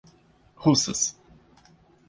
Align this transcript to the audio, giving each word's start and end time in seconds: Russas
Russas 0.65 1.13